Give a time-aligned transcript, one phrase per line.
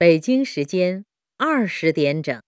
[0.00, 1.04] 北京时间
[1.36, 2.40] 二十点整。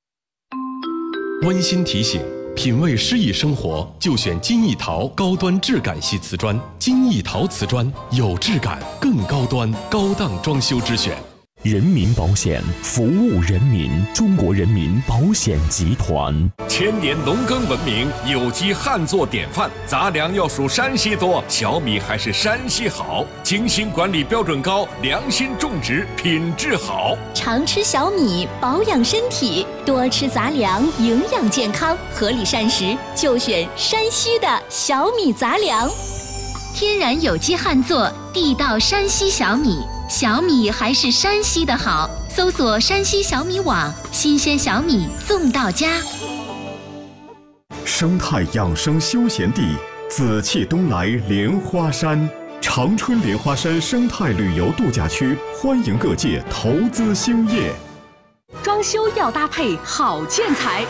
[1.43, 2.23] 温馨提醒：
[2.57, 6.59] 品味诗意生活，就选金艺陶高端质感系瓷砖。
[6.79, 11.15] 金艺陶瓷砖有质感，更高端，高档装修之选。
[11.63, 16.35] 人民保险服务人民，中国人民保险集团。
[16.69, 19.71] 千年农耕文明，有机旱作典范。
[19.87, 23.25] 杂粮要数山西多，小米还是山西好。
[23.45, 27.17] 精心管理标准高，良心种植品质好。
[27.33, 35.89] 常吃小米保养身体，多吃杂粮营养健康，合理膳食就选山西的小米杂粮。
[36.75, 39.79] 天然有机旱作，地道山西小米。
[40.13, 46.03] 小米还是山西的好，搜索山西小米网，新鲜小米送到家。
[47.87, 49.75] 生态养生休闲地，
[50.11, 52.29] 紫气东来莲花山，
[52.61, 57.73] 长春莲花山生态旅游度假区，欢迎各界投资兴业。
[58.63, 60.85] 装修要搭配好建材，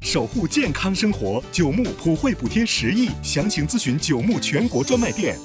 [0.00, 5.38] 守护健康生活，九牧普惠补贴十亿，详情咨询九牧全国专卖店。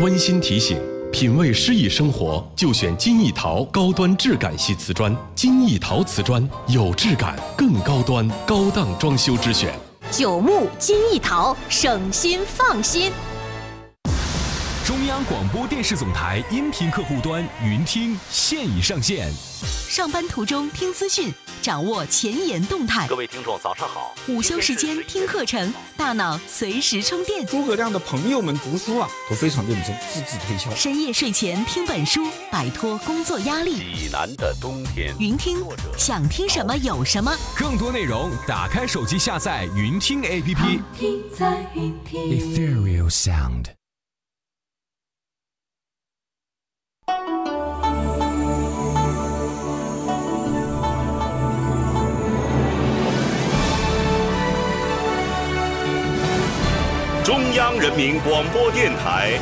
[0.00, 0.76] 温馨提醒。
[1.14, 5.16] 品味诗意生活，就选金艺陶高端质感系瓷砖。
[5.32, 9.72] 金艺陶瓷砖有质感，更高端，高档装修之选。
[10.10, 13.12] 九牧金艺陶，省心放心。
[14.84, 19.32] 中央广播电视总台音频客户端云听现已上线。
[19.88, 21.32] 上班途中听资讯，
[21.62, 23.08] 掌握前沿动态。
[23.08, 24.14] 各位听众，早上好。
[24.28, 27.46] 午休时间听课程，大脑随时充电。
[27.46, 30.70] 诸葛亮的朋友们读书啊，都非常认真，字字推敲。
[30.74, 33.76] 深夜睡前听本书，摆脱工作压力。
[33.76, 35.14] 济南的冬天。
[35.18, 35.64] 云听，
[35.96, 37.34] 想听什么有什么。
[37.56, 40.82] 更多内容，打开手机下载云听 APP。
[40.98, 42.20] 听在云听。
[42.20, 43.68] Ethereal Sound。
[57.34, 59.32] 中央人民广播电台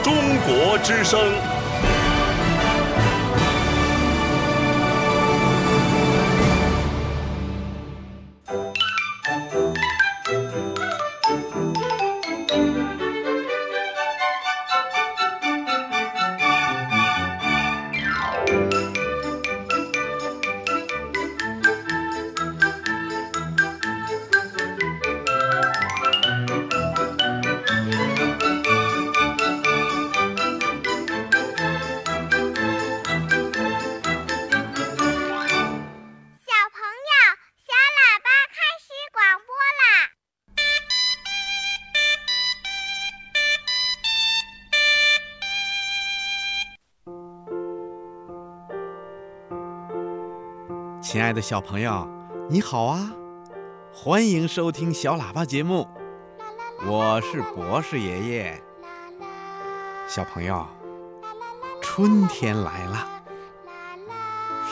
[0.02, 0.14] 《中
[0.46, 1.20] 国之声》。
[51.12, 52.08] 亲爱的小朋友，
[52.48, 53.10] 你好啊！
[53.92, 55.88] 欢迎收听小喇叭节目，
[56.86, 58.62] 我是博士爷爷。
[60.06, 60.64] 小朋友，
[61.82, 63.08] 春天来了，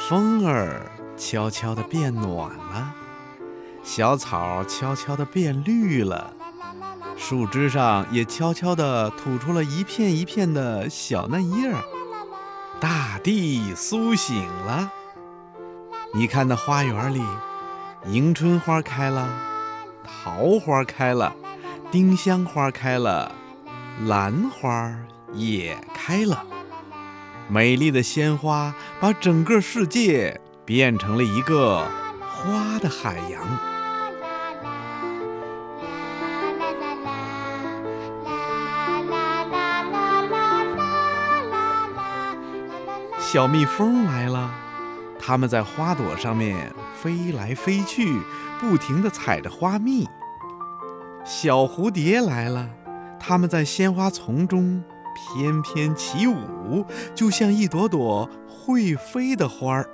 [0.08, 2.94] 风儿悄悄地变暖了，
[3.82, 6.32] 小草悄悄地变绿了，
[7.16, 11.82] 树枝上也悄悄地吐出了一片一片的小嫩叶儿，
[12.78, 14.92] 大地苏醒了。
[16.14, 17.22] 你看那花园里，
[18.06, 19.28] 迎春花开了，
[20.02, 21.34] 桃花开了，
[21.90, 23.30] 丁香花开了，
[24.06, 24.94] 兰花
[25.34, 26.44] 也开了。
[27.46, 31.86] 美丽的鲜花把整个世界变成了一个
[32.20, 33.42] 花的海洋。
[43.20, 44.50] 小蜜蜂来了。
[45.28, 48.18] 它们在花朵上面飞来飞去，
[48.58, 50.08] 不停地采着花蜜。
[51.22, 52.70] 小蝴蝶来了，
[53.20, 54.82] 它们在鲜花丛中
[55.14, 56.82] 翩翩起舞，
[57.14, 59.86] 就像一朵朵会飞的花儿。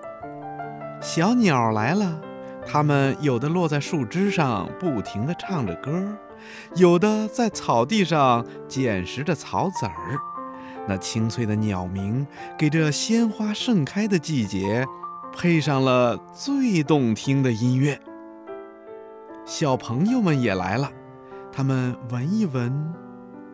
[1.02, 2.20] 小鸟来了，
[2.64, 6.16] 它们有的落在树枝上，不停地唱着歌；
[6.76, 10.16] 有的在草地上捡拾着草籽儿。
[10.86, 12.24] 那清脆的鸟鸣，
[12.56, 14.86] 给这鲜花盛开的季节。
[15.36, 18.00] 配上了最动听的音乐，
[19.44, 20.90] 小朋友们也来了，
[21.52, 22.94] 他们闻一闻，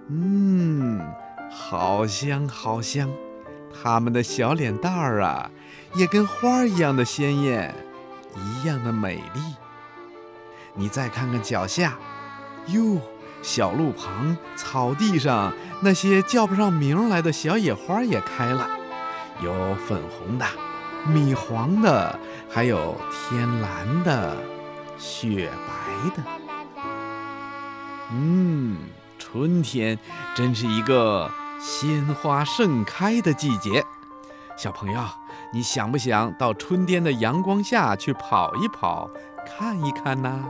[0.09, 1.00] 嗯，
[1.50, 3.11] 好香好香，
[3.82, 5.50] 他们的小脸蛋儿啊，
[5.94, 7.75] 也跟花儿一样的鲜艳，
[8.37, 9.41] 一样的美丽。
[10.75, 11.99] 你再看看脚下，
[12.67, 12.99] 哟，
[13.43, 18.69] 小路旁、草地上那些叫不上名来的小野花也开了。
[19.43, 20.47] 有粉红的、
[21.06, 22.19] 米黄的，
[22.49, 24.37] 还有天蓝的、
[24.99, 26.23] 雪白的。
[28.12, 28.76] 嗯，
[29.19, 29.99] 春天
[30.35, 31.31] 真是一个
[31.61, 33.85] 鲜花盛开的季节。
[34.56, 35.00] 小朋友，
[35.52, 39.08] 你想不想到春天的阳光下去跑一跑、
[39.46, 40.44] 看一看呢？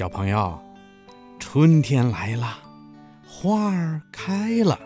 [0.00, 0.58] 小朋友，
[1.38, 2.58] 春天来了，
[3.28, 4.78] 花儿开了，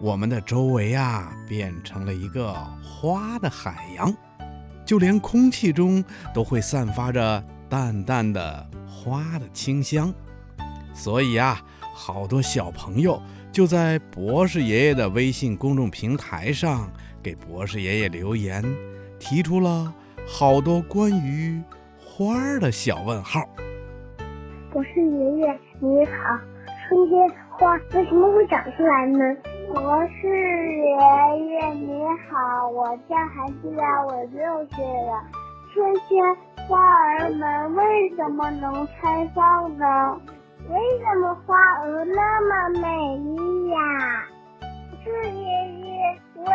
[0.00, 4.10] 我们的周围啊变成了一个花的海洋，
[4.82, 6.02] 就连空气中
[6.32, 10.10] 都会散发着淡淡的花的清香。
[10.94, 11.62] 所以啊，
[11.94, 13.20] 好多小朋友
[13.52, 16.90] 就在博士爷爷的微信公众平台上
[17.22, 18.64] 给博士爷爷留言，
[19.18, 19.92] 提出了
[20.26, 21.60] 好多关于
[21.98, 23.46] 花儿的小问号。
[24.74, 26.36] 博士爷爷你好，
[26.88, 29.18] 春天花为什么会长出来呢？
[29.72, 30.88] 博士爷
[31.46, 35.22] 爷你好，我叫韩志亚，我六岁了。
[35.72, 36.36] 春天
[36.66, 40.20] 花儿们为什么能开放呢？
[40.68, 43.78] 为什么花儿那么美丽呀？
[44.58, 46.46] 博士爷爷，为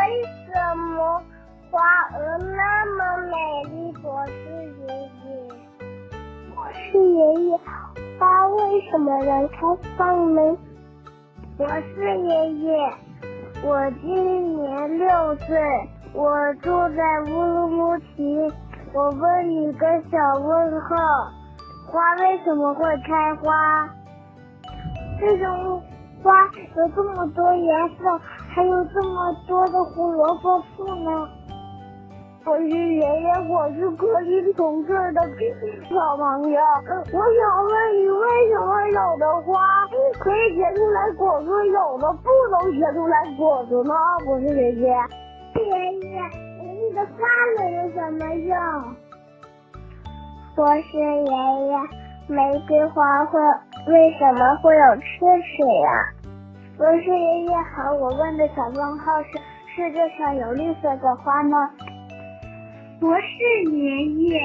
[0.44, 1.22] 什么
[1.70, 1.80] 花
[2.12, 3.90] 儿那么美丽？
[4.02, 4.86] 博士爷
[5.24, 5.49] 爷，
[6.60, 7.58] 我是爷爷。
[8.18, 9.56] 花为什么能开
[9.96, 10.42] 放呢？
[11.56, 12.76] 我是爷爷，
[13.64, 15.58] 我今年六岁，
[16.12, 18.52] 我住在乌鲁木齐。
[18.92, 20.96] 我问你个小问号：
[21.90, 23.88] 花为什么会开花？
[25.22, 25.82] 为什么
[26.22, 26.44] 花
[26.76, 28.20] 有这么多颜色，
[28.50, 31.26] 还有这么多的胡萝卜树呢？
[32.42, 35.20] 博士爷爷，我是可以从事的
[35.90, 36.60] 小朋友。
[37.12, 39.60] 我想问你，为什么有的花
[40.18, 43.94] 可以结出来果子，有的不能结出来果子呢？
[44.26, 44.88] 我是爷爷，
[45.54, 46.22] 爷爷，
[46.62, 47.18] 你的花
[47.58, 48.56] 能有什么用？
[50.56, 51.78] 我是爷爷，
[52.26, 53.38] 玫瑰花会
[53.88, 55.02] 为什么会有刺
[55.44, 56.08] 刺呀？
[56.78, 59.38] 我是爷爷好，我问的小问号是：
[59.76, 61.70] 世界上有绿色的花吗？
[63.00, 64.38] 博士爷爷，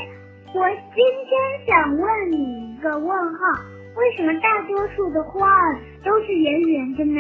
[0.54, 0.66] 我
[0.96, 3.62] 今天想问你一个问号：
[3.98, 7.20] 为什么大多数的花儿都是圆圆的呢？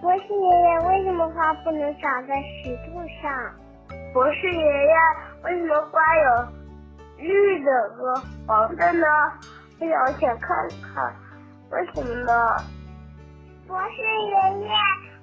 [0.00, 3.52] 博士爷爷，为什么花不能长在石头上？
[4.14, 4.94] 博士爷爷，
[5.44, 6.48] 为什么花有
[7.18, 8.14] 绿的和
[8.46, 9.06] 黄的呢？
[9.78, 10.56] 我想看
[10.94, 11.14] 看，
[11.70, 12.56] 为什么呢？
[13.68, 14.30] 博士爷
[14.62, 14.68] 爷，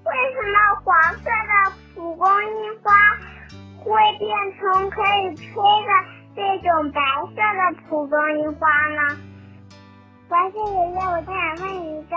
[0.06, 2.94] 为什么黄色的蒲公英花？
[3.84, 5.92] 会变成可以吹的
[6.36, 9.18] 这种白色的蒲公英花呢？
[10.30, 12.16] 博士爷爷，我再想问你一个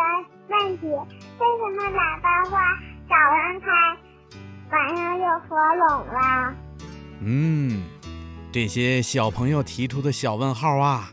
[0.49, 2.52] 问题：为什么喇叭花
[3.09, 3.66] 早上开，
[4.71, 6.54] 晚上就合拢了？
[7.21, 7.83] 嗯，
[8.52, 11.11] 这些小朋友提出的小问号啊，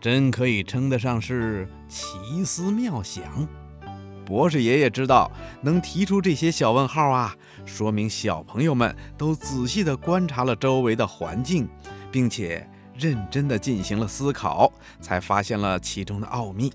[0.00, 3.22] 真可以称得上是奇思妙想。
[4.26, 5.30] 博士爷爷知道，
[5.62, 11.68] 能提出这些小问号啊，说明小朋友们都仔细地观察了周围的环境，
[12.10, 16.72] 并且认真地进行了思考，才发现了其中的奥秘。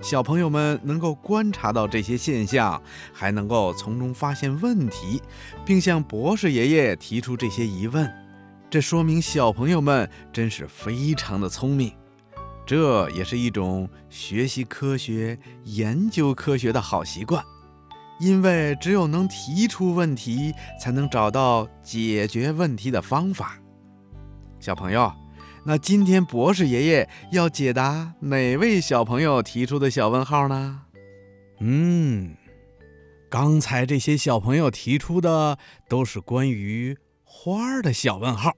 [0.00, 5.22] 小朋友们能够观察到这些现象，还能够从中发现问题，
[5.64, 8.10] 并向博士爷爷提出这些疑问，
[8.68, 11.92] 这说明小朋友们真是非常的聪明。
[12.66, 17.44] 这也是一种学习科学、研究科学的好习惯，
[18.24, 23.58] 因为只有能提出问题，才能找到解决问题的方法。
[24.58, 25.12] 小朋友，
[25.62, 30.80] 那今天博士爷爷要解答哪位小朋友提出的小问号呢？
[31.60, 32.34] 嗯，
[33.28, 38.54] 刚才这些小朋友提出的都是关于花儿的小问号。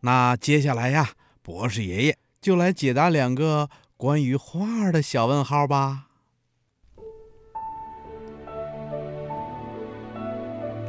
[0.00, 1.10] 那接下来呀，
[1.42, 3.68] 博士爷爷就来解答两个
[3.98, 6.06] 关于花儿的小问号吧。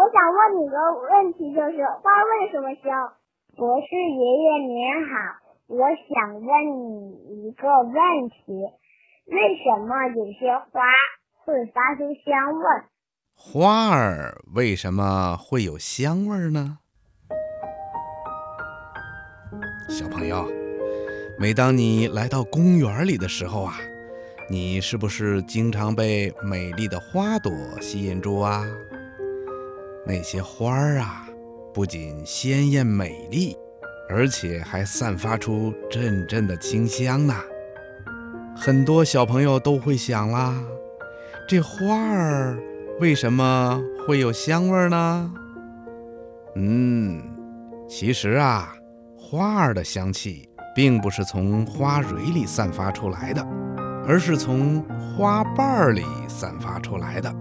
[0.00, 0.76] 我想问你个
[1.12, 3.12] 问题，就是花为什么香？
[3.54, 5.12] 博士爷爷您好，
[5.66, 5.76] 我
[6.08, 6.48] 想问
[6.88, 7.92] 你一个问
[8.30, 8.64] 题：
[9.26, 10.80] 为什么有些花
[11.44, 12.64] 会发出香味？
[13.36, 16.78] 花儿为什么会有香味呢？
[19.90, 20.46] 小朋友，
[21.38, 23.74] 每当你来到公园里的时候啊，
[24.48, 27.52] 你是不是经常被美丽的花朵
[27.82, 28.64] 吸引住啊？
[30.06, 31.28] 那些花儿啊，
[31.72, 33.56] 不仅鲜艳美丽，
[34.08, 37.34] 而且还散发出阵阵的清香呢。
[38.56, 40.54] 很多小朋友都会想啦，
[41.48, 42.58] 这花儿
[42.98, 45.32] 为什么会有香味呢？
[46.56, 47.22] 嗯，
[47.88, 48.74] 其实啊，
[49.16, 53.46] 花儿的香气并不是从花蕊里散发出来的，
[54.06, 54.82] 而是从
[55.16, 57.32] 花瓣里散发出来的。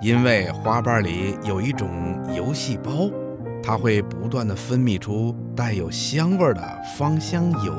[0.00, 1.90] 因为花瓣里有一种
[2.34, 3.10] 油细胞，
[3.62, 7.74] 它会不断的分泌出带有香味的芳香油。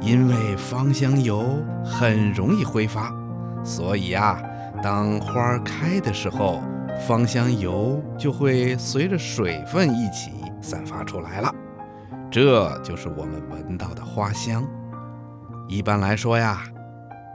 [0.00, 3.14] 因为芳香油很容易挥发，
[3.62, 4.42] 所以啊，
[4.82, 6.60] 当花开的时候，
[7.06, 11.54] 芳香油就会随着水分一起散发出来了。
[12.28, 14.62] 这就是我们闻到的花香。
[15.68, 16.64] 一般来说呀，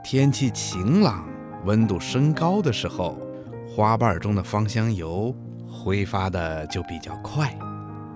[0.03, 1.25] 天气晴朗、
[1.65, 3.17] 温度升高的时候。
[3.75, 5.33] 花瓣中的芳香油
[5.69, 7.55] 挥发的就比较快，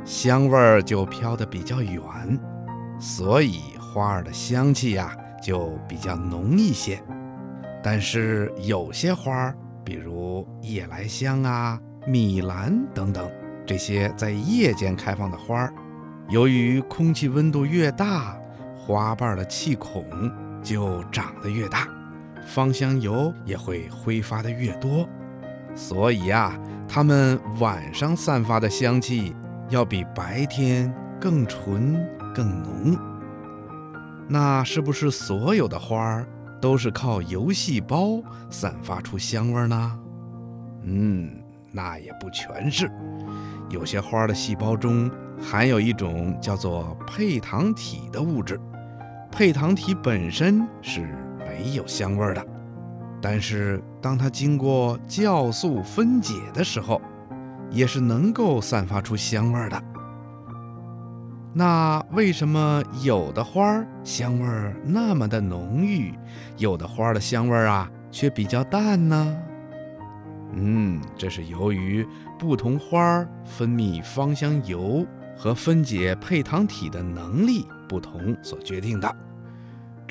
[0.03, 2.01] 香味儿就飘得比较远，
[2.99, 7.01] 所以花儿的香气呀就比较浓一些。
[7.83, 9.55] 但是有些花儿，
[9.85, 13.29] 比如夜来香啊、米兰等等，
[13.65, 15.73] 这些在夜间开放的花儿，
[16.29, 18.35] 由于空气温度越大，
[18.75, 20.03] 花瓣的气孔
[20.63, 21.87] 就长得越大，
[22.45, 25.07] 芳香油也会挥发的越多。
[25.75, 29.35] 所以呀，它们晚上散发的香气
[29.69, 31.99] 要比白天更纯、
[32.33, 32.97] 更浓。
[34.27, 36.27] 那是不是所有的花儿
[36.61, 39.99] 都是靠油细胞散发出香味呢？
[40.83, 41.29] 嗯，
[41.71, 42.89] 那也不全是。
[43.69, 45.09] 有些花的细胞中
[45.41, 48.59] 含有一种叫做配糖体的物质，
[49.31, 51.01] 配糖体本身是
[51.39, 52.45] 没有香味的。
[53.23, 57.01] 但是，当它经过酵素分解的时候，
[57.71, 59.81] 也是能够散发出香味的。
[61.53, 66.13] 那为什么有的花儿香味儿那么的浓郁，
[66.57, 69.37] 有的花儿的香味儿啊却比较淡呢？
[70.55, 72.05] 嗯，这是由于
[72.37, 79.15] 不同花儿分泌芳香油和分解配糖体的能力不同所决定的。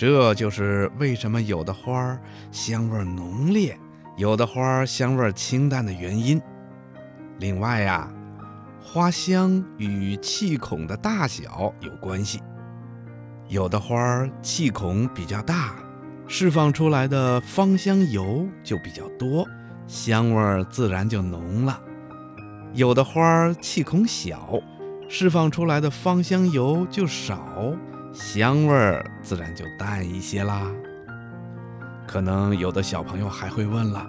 [0.02, 3.78] 这就是为什么有的花儿香味浓烈，
[4.16, 6.42] 有的花儿香味清淡的原因。
[7.38, 8.12] 另外呀，
[8.82, 12.42] 花香与气孔的大小有关系。
[13.46, 15.76] 有的花儿气孔比较大，
[16.26, 19.46] 释放出来的芳香油就比较多，
[19.86, 21.80] 香味自然就浓了；
[22.72, 24.60] 有的花儿气孔小，
[25.08, 27.40] 释放出来的芳香油就少。
[28.12, 30.70] 香味儿自然就淡一些啦。
[32.06, 34.06] 可能有的小朋友还会问了，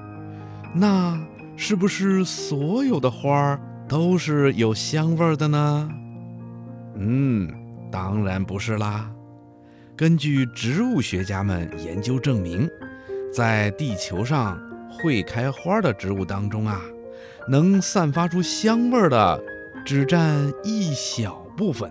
[0.73, 1.17] 那
[1.55, 5.89] 是不是所有的花儿都是有香味儿的呢？
[6.95, 7.49] 嗯，
[7.91, 9.09] 当然不是啦。
[9.95, 12.67] 根据植物学家们研究证明，
[13.31, 14.59] 在地球上
[14.91, 16.81] 会开花的植物当中啊，
[17.47, 19.41] 能散发出香味儿的
[19.85, 21.89] 只占一小部分。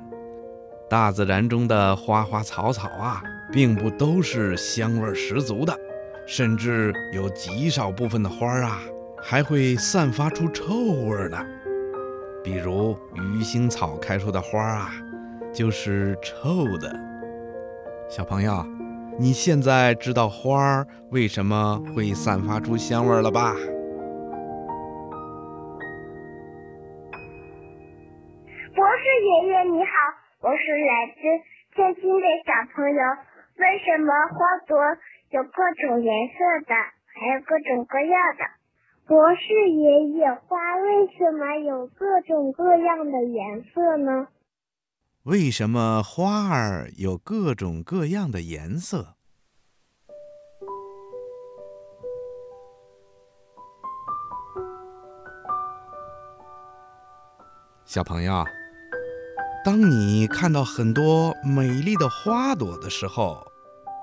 [0.92, 5.74] 大自然中的花花草草啊，并不都是香味十足的，
[6.26, 8.78] 甚至有极少部分的花啊，
[9.22, 11.38] 还会散发出臭味呢。
[12.44, 14.90] 比如鱼腥草开出的花啊，
[15.50, 16.94] 就是臭的。
[18.10, 18.62] 小朋友，
[19.18, 23.56] 你现在知道花儿为什么会散发出香味了吧？
[30.42, 31.22] 我是来自
[31.76, 33.00] 天津的小朋友。
[33.58, 34.76] 为什么花朵
[35.30, 36.34] 有各种颜色
[36.66, 36.74] 的，
[37.14, 38.42] 还有各种各样的？
[39.06, 44.26] 博士爷爷，花为什么有各种各样的颜色呢？
[45.22, 49.14] 为什么花儿有各种各样的颜色？
[57.84, 58.44] 小朋友，
[59.64, 63.46] 当你看到很多美丽的花朵的时候，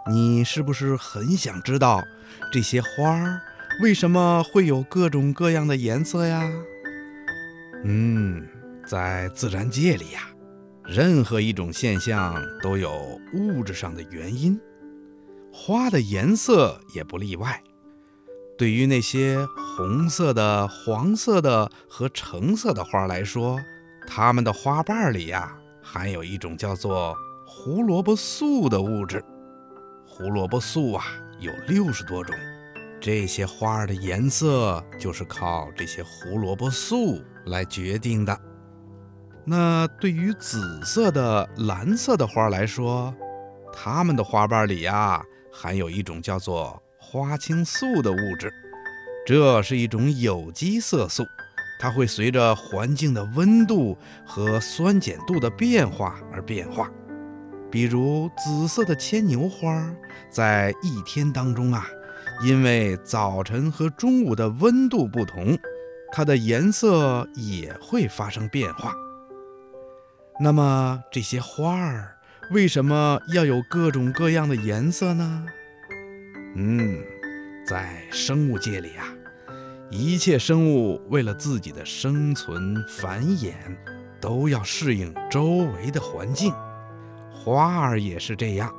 [0.10, 2.01] 你是不是很想知道
[2.50, 3.42] 这些花儿
[3.82, 6.50] 为什么会有各种各样的颜色呀？
[7.84, 8.48] 嗯，
[8.88, 10.30] 在自然界里呀，
[10.86, 14.58] 任何一种现象都有物质上的原因，
[15.51, 17.62] 花的颜色也不例外。
[18.58, 19.46] 对于那些
[19.78, 23.60] 红色的、黄色的和橙色的花来说，
[24.12, 29.24] 它们的花瓣里呀含有一种叫做胡萝卜素的物质。
[30.04, 31.06] 胡萝卜素啊
[31.39, 32.36] 有六十多种，
[33.00, 38.36] 这些花儿的颜色就是靠这些胡萝卜素来决定的。
[39.46, 43.13] 那对于紫色的、蓝色的花来说，
[43.72, 48.51] 它们的花瓣里呀含有一种叫做花青素的物质，
[49.24, 51.24] 这是一种有机色素，
[51.80, 56.92] 它会随着环境的温度和酸碱度的变化而变化。
[57.72, 59.90] 比如紫色的牵牛花，
[60.30, 61.88] 在一天当中啊，
[62.44, 65.58] 因为早晨和中午的温度不同，
[66.12, 68.94] 它的颜色也会发生变化。
[70.42, 72.18] 那么这些花儿
[72.52, 75.46] 为什么要有各种各样的颜色呢？
[76.56, 77.00] 嗯，
[77.68, 79.06] 在生物界里啊，
[79.91, 83.53] 一切生物为了自己的生存繁衍，
[84.21, 86.54] 都要适应周围的环境。
[87.34, 88.71] 花儿也是这样，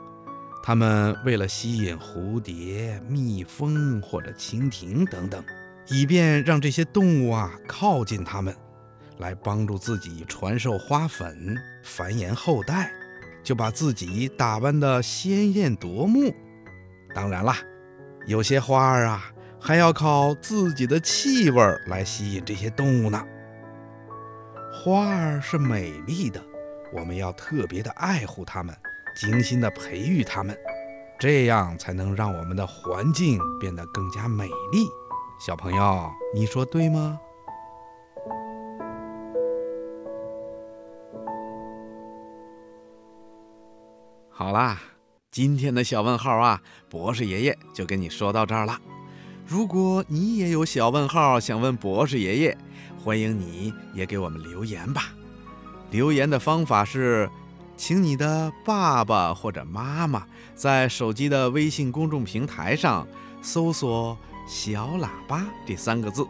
[0.62, 5.42] 它们为了吸引蝴蝶、蜜蜂或者蜻蜓等等，
[5.88, 8.54] 以便让这些动物啊靠近它们，
[9.18, 12.92] 来帮助自己传授花粉、繁衍后代，
[13.42, 16.32] 就把自己打扮得鲜艳夺目。
[17.12, 17.56] 当然啦，
[18.26, 19.24] 有些花儿啊
[19.60, 23.22] 还要靠自己的气味来吸引这些动物呢。
[24.72, 26.42] 花儿是美丽的。
[26.92, 28.74] 我们要特别的爱护它们，
[29.14, 30.58] 精心的培育它们，
[31.20, 34.88] 这样才能让我们的环境变得更加美丽。
[35.38, 37.20] 小朋友，你说对吗？
[44.30, 44.80] 好啦，
[45.30, 48.80] 今天的小问号啊，博士爷爷就跟你说到这儿了。
[49.50, 52.56] 如果你也有小问号想问博士爷爷，
[53.02, 55.12] 欢迎你也给我们留言吧。
[55.90, 57.28] 留言的方法是，
[57.76, 63.04] 请你的爸爸或者妈妈在手机的微信公众平台上
[63.42, 66.24] 搜索“小喇叭”这三个字。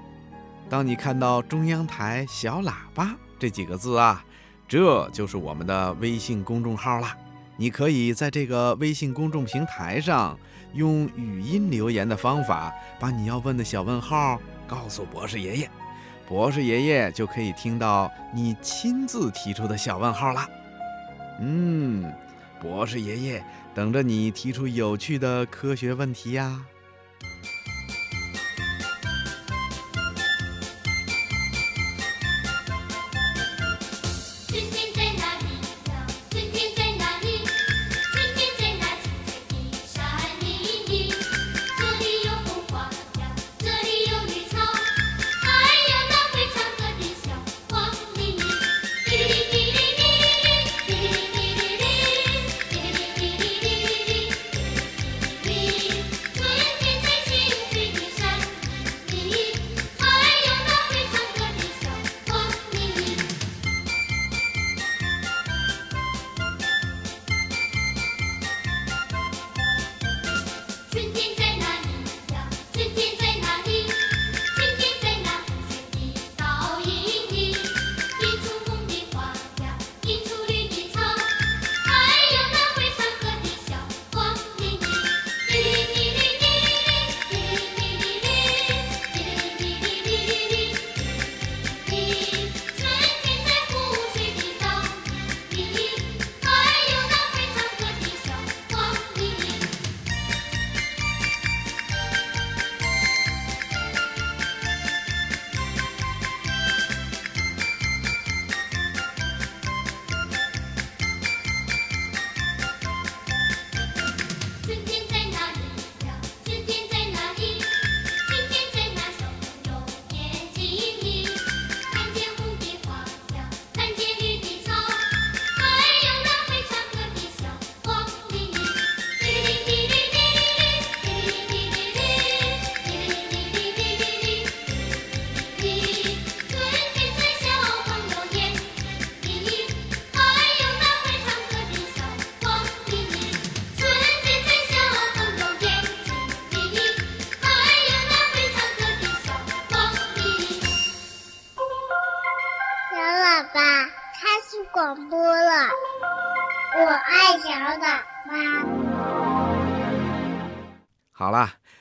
[0.71, 4.25] 当你看到中央台小喇叭这几个字啊，
[4.67, 7.15] 这就是我们的微信公众号啦。
[7.61, 10.35] 你可以在这个微信公众平台上
[10.73, 15.71] 用语音留言的方法，把你要问的小问号告诉博士爷爷。
[16.27, 20.49] 博士爷爷就可以听到你亲自提出的小问号了。
[21.41, 22.11] 嗯，
[22.63, 23.45] 博士爷爷
[23.75, 26.65] 等着你提出有趣的科学问题呀。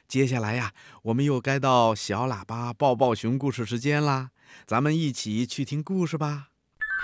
[0.09, 4.31] 接下来呀，我们又该到小喇叭抱抱熊故事时间啦，
[4.65, 6.47] 咱们一起去听故事吧。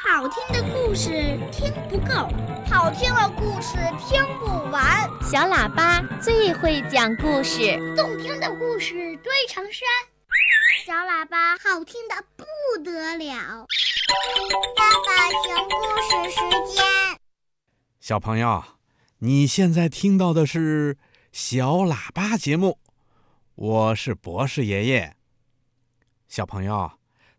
[0.04, 1.12] 好听的故事
[1.52, 2.28] 听不够，
[2.68, 5.08] 好听的故事听不完。
[5.22, 9.88] 小喇叭最会讲故事，动听的故事堆成山。
[10.84, 13.68] 小喇叭好听的不得了。
[14.76, 16.84] 爸爸熊故事时间，
[18.00, 18.64] 小朋友，
[19.20, 20.98] 你现在听到的是
[21.32, 22.80] 小喇叭节目，
[23.56, 25.16] 我是博士爷爷。
[26.28, 26.92] 小朋友。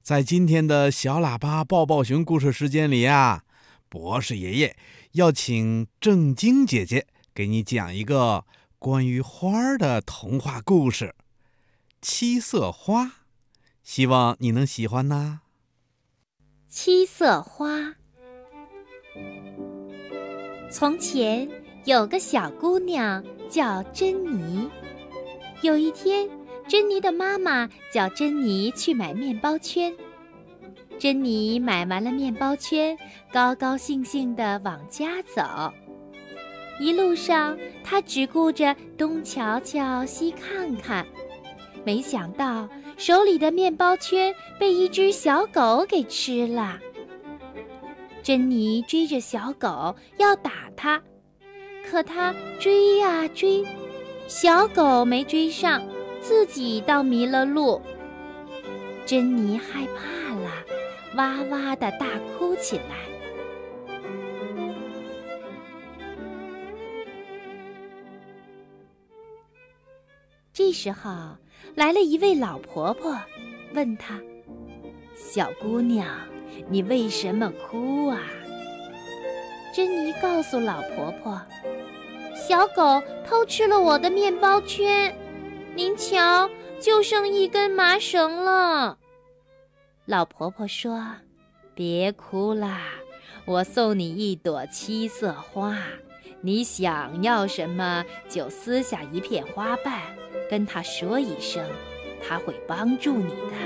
[0.03, 3.43] 在今天的小喇叭抱抱熊故事时间里呀，
[3.89, 4.77] 博士爷爷
[5.15, 8.45] 要请正晶姐姐给你讲一个
[8.79, 11.07] 关于花的童话故事
[12.01, 13.05] 《七色花》，
[13.83, 15.41] 希望你能喜欢呢。
[16.69, 17.97] 七色花。
[20.71, 21.51] 从前
[21.85, 24.71] 有个小姑娘叫珍妮，
[25.63, 26.29] 有一天。
[26.69, 29.95] 珍妮的妈妈叫珍妮去买面包圈。
[30.99, 32.99] 珍妮买完了面包圈，
[33.33, 35.73] 高高兴兴地往家走。
[36.81, 41.07] 一路上，她只顾着东瞧瞧西看看，
[41.85, 46.81] 没想到手里的面包圈被一只小狗给吃了。
[48.25, 51.01] 珍妮追着小狗要打它，
[51.89, 53.65] 可它追呀追，
[54.27, 55.83] 小狗没追上。
[56.19, 57.81] 自己倒迷了路，
[59.05, 60.51] 珍妮害怕了，
[61.15, 62.97] 哇哇的大哭起来。
[70.53, 71.13] 这时候
[71.77, 73.17] 来了一位老婆婆，
[73.73, 74.21] 问她
[75.15, 76.09] ：“小姑娘，
[76.69, 78.19] 你为什么哭啊？”
[79.73, 81.41] 珍妮告诉老婆婆
[82.37, 85.17] ：“小狗偷吃了我的面包圈。”
[85.75, 86.49] 您瞧，
[86.81, 88.97] 就剩一根麻绳了。
[90.05, 91.05] 老婆婆说
[91.75, 92.93] ：“别哭啦，
[93.45, 95.77] 我送你一朵七色花，
[96.41, 100.01] 你想要什么就撕下一片花瓣，
[100.49, 101.63] 跟他说一声，
[102.27, 103.57] 他会帮助你的。”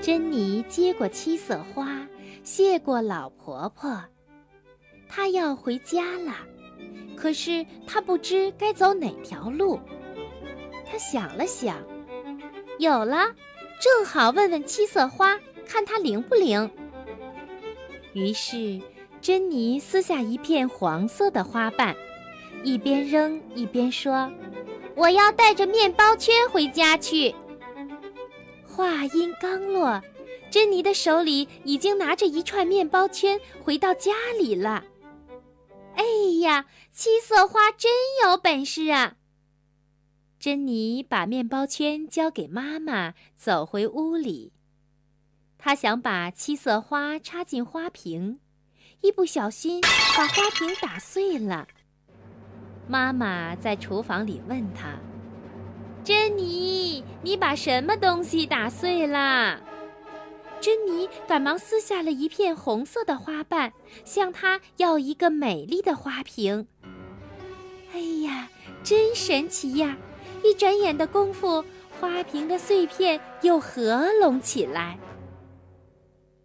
[0.00, 2.06] 珍妮接过七色花，
[2.42, 4.02] 谢过老婆婆，
[5.08, 6.34] 她要回家了，
[7.16, 9.80] 可是他不知该走哪条路。
[10.84, 11.76] 他想了想，
[12.78, 13.34] 有了，
[13.80, 16.70] 正好问问七色花，看它灵不灵。
[18.12, 18.80] 于是，
[19.20, 21.96] 珍妮撕下一片黄色的花瓣，
[22.62, 24.30] 一边扔一边说
[24.94, 27.34] ：“我要带着面包圈回家去。”
[28.66, 30.00] 话音刚落，
[30.50, 34.84] 珍妮的手里已经拿着一串面包圈回到家里了。
[35.96, 36.04] 哎
[36.40, 37.90] 呀，七色花真
[38.22, 39.16] 有本事啊！
[40.38, 44.52] 珍妮把面包圈交给妈妈，走回屋里。
[45.56, 48.40] 她想把七色花插进花瓶，
[49.00, 49.80] 一不小心
[50.16, 51.66] 把花瓶打碎了。
[52.86, 54.98] 妈妈在厨房里问她
[56.04, 59.58] ：“珍妮，你把什么东西打碎了？”
[60.64, 63.70] 珍妮赶忙撕下了一片红色的花瓣，
[64.02, 66.66] 向他要一个美丽的花瓶。
[67.92, 68.48] 哎呀，
[68.82, 69.98] 真神奇呀！
[70.42, 71.62] 一转眼的功夫，
[72.00, 74.98] 花瓶的碎片又合拢起来。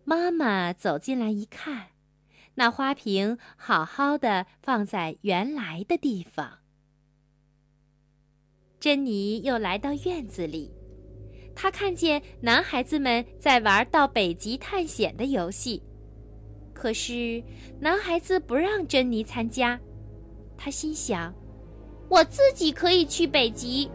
[0.03, 1.91] 妈妈走进来一看，
[2.55, 6.57] 那花瓶好好的放在原来的地方。
[8.81, 10.73] 珍妮又来到院子里，
[11.61, 15.83] 他看见男孩子们在玩到北极探险的游戏，
[16.73, 17.43] 可是
[17.81, 19.77] 男孩子不让珍妮参加。
[20.57, 21.33] 他心想。
[22.07, 23.91] 我自己可以去北极。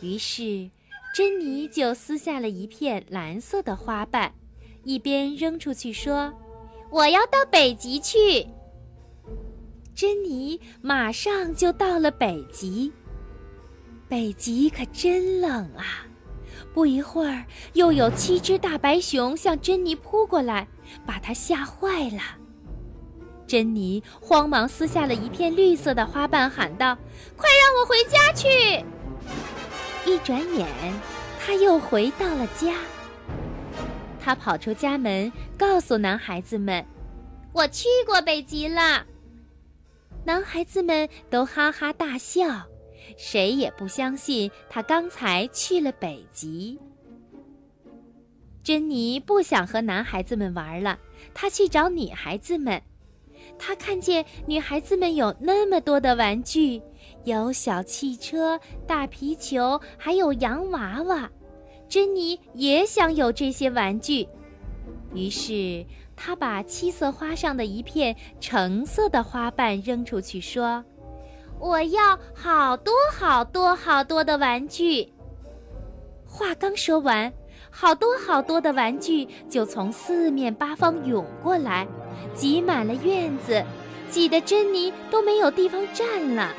[0.00, 0.68] 于是，
[1.14, 4.32] 珍妮就撕下了一片蓝色的花瓣，
[4.84, 6.32] 一边扔出去说
[6.90, 8.46] ：“我要到北极去。”
[9.94, 12.90] 珍妮马上就到了北极。
[14.08, 16.06] 北极可真冷啊！
[16.72, 20.66] 不一会儿，又有七只大白熊向珍妮扑过来，
[21.06, 22.20] 把她吓坏了。
[23.46, 26.96] 珍妮慌忙撕下了一片绿色的花瓣，喊道
[27.36, 28.84] ：“快让我回家去！”
[30.04, 30.66] 一转眼，
[31.40, 32.74] 她又回到了家。
[34.20, 36.84] 她跑出家门，告诉男孩子们
[37.54, 39.06] ：“我去过北极了。”
[40.24, 42.66] 男孩子们都哈哈大笑，
[43.16, 46.78] 谁也不相信他刚才去了北极。
[48.62, 50.98] 珍妮不想和男孩子们玩了，
[51.32, 52.82] 她去找女孩子们。
[53.58, 56.82] 她看见女孩子们有那么多的玩具，
[57.24, 61.30] 有小汽车、大皮球，还有洋娃娃。
[61.88, 64.28] 珍妮也想有这些玩具，
[65.14, 70.84] 于是她把七色花上的一片橙色的花瓣扔出去，说
[71.60, 75.12] ：“我要好多好多好多的玩具。”
[76.24, 77.32] 话刚说完，
[77.70, 81.86] 好多好多的玩具就从四面八方涌过来，
[82.34, 83.64] 挤满了院子，
[84.10, 86.52] 挤得珍妮都没有地方站了。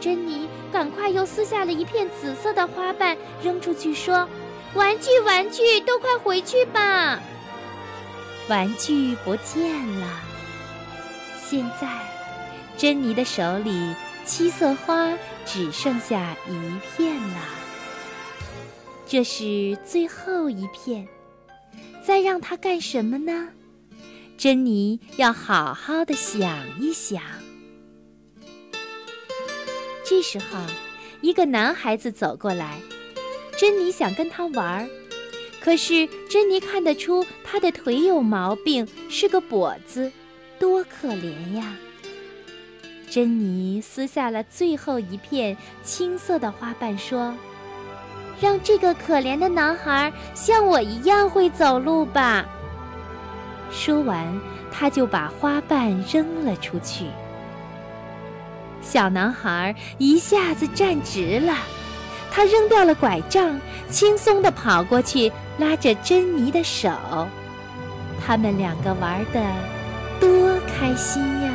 [0.00, 4.28] 珍妮赶快又撕下了一片紫色的花瓣扔出去，说
[4.74, 7.18] ：“玩具，玩具，都快回去吧！”
[8.48, 10.06] 玩具不见了。
[11.36, 11.88] 现在，
[12.78, 13.92] 珍妮的手里
[14.24, 15.12] 七色花
[15.44, 17.42] 只剩下一片了。
[19.04, 21.08] 这是最后一片，
[22.00, 23.48] 再让它干什么呢？
[24.36, 27.20] 珍妮要好好的想一想。
[30.06, 30.64] 这时候，
[31.20, 32.78] 一个男孩子走过来，
[33.58, 34.88] 珍妮想跟他玩儿，
[35.60, 40.12] 可是珍妮看得出他的腿有毛病，是个跛子，
[40.60, 41.74] 多可怜呀！
[43.10, 47.34] 珍妮撕下了最后一片青色的花瓣，说。
[48.40, 52.46] 让这个可怜的男孩像我一样会走路吧。
[53.68, 54.40] 说完，
[54.70, 57.06] 他就把花瓣扔了出去。
[58.80, 61.52] 小男孩一下子站直了，
[62.30, 66.88] 他扔掉了拐杖，轻松地跑过去，拉着珍妮的手。
[68.24, 69.42] 他们两个玩得
[70.20, 71.47] 多开心呀！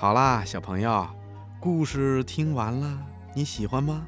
[0.00, 1.04] 好啦，小朋友，
[1.58, 2.98] 故事听完了，
[3.34, 4.06] 你喜欢吗？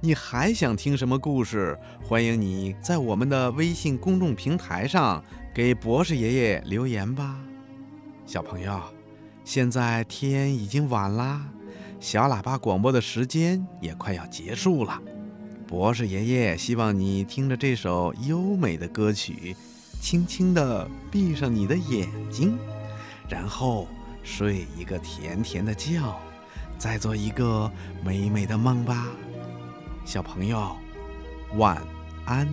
[0.00, 1.78] 你还想听什么故事？
[2.02, 5.22] 欢迎你在我们的微信公众平台上
[5.52, 7.38] 给博士爷爷留言吧。
[8.24, 8.80] 小朋友，
[9.44, 11.46] 现在天已经晚啦，
[12.00, 14.98] 小喇叭广播的时间也快要结束了。
[15.66, 19.54] 博士爷爷希望你听着这首优美的歌曲，
[20.00, 22.58] 轻轻地闭上你的眼睛，
[23.28, 23.86] 然后。
[24.22, 26.00] 睡一个甜甜的觉，
[26.78, 27.70] 再做一个
[28.04, 29.06] 美美的梦吧，
[30.04, 30.76] 小朋友，
[31.56, 31.80] 晚
[32.24, 32.48] 安。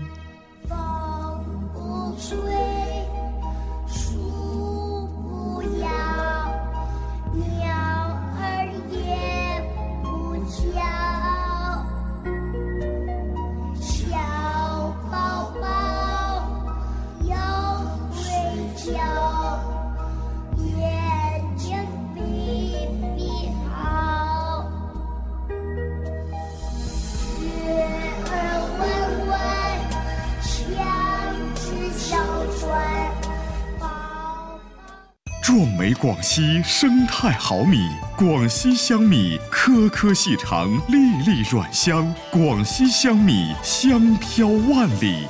[35.49, 42.13] 壮美广西生态好米，广西香米颗颗细长，粒粒软香。
[42.29, 45.25] 广西香米香飘万里。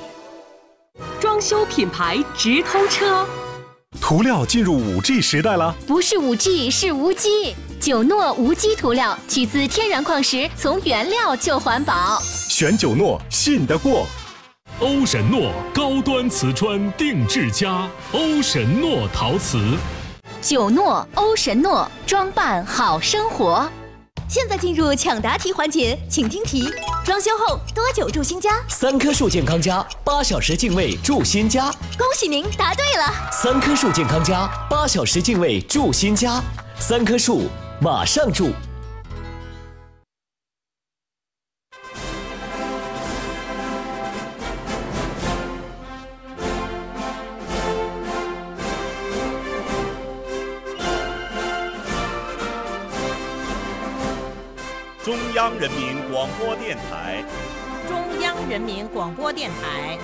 [1.22, 3.26] 装修品牌直通车。
[4.02, 5.74] 涂料进入五 G 时代了？
[5.88, 7.56] 不是五 G，是无机。
[7.80, 12.20] 九诺无机涂料取自天然矿石，从原料就环保。
[12.22, 14.06] 选九诺，信得过。
[14.82, 19.58] 欧神诺高端瓷砖定制家，欧神诺陶瓷。
[20.42, 23.70] 九诺欧神诺装扮好生活，
[24.30, 26.74] 现在进入抢答题环节，请听题：
[27.04, 28.52] 装修后多久住新家？
[28.70, 31.70] 三棵树健康家，八小时净位住新家。
[31.98, 33.14] 恭喜您答对了！
[33.34, 36.42] 三棵树健康家，八小时净位住新家，
[36.80, 37.44] 三棵树
[37.82, 38.52] 马上住。
[55.10, 57.26] 中央人民广播电台，
[57.88, 59.98] 中央人民广播电台，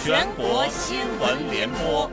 [0.00, 2.08] 全国新闻联播。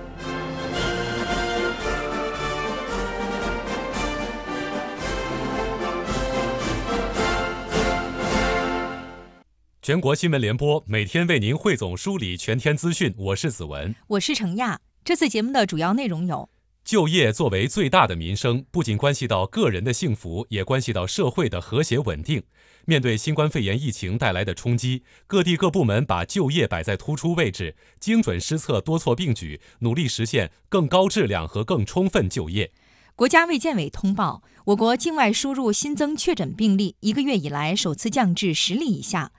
[9.84, 14.80] 全国新闻联播每天为您汇总梳理全天资讯，我是子文，我是程亚。
[15.06, 16.50] 这次节目的主要内容有。
[16.90, 22.42] 就业作为最大的民生，不仅关系到个人的幸福，也关系到社会的和谐稳定。
[22.86, 32.72] 面对新冠肺炎疫情带来的冲击，各地各部门把就业摆在突出位置，精准施策，多措并举，努力实现更高质量和更充分就业。
[33.16, 39.32] 国家卫健委通报，我国境外输入新增确诊病例一个月以来首次降至十例以下。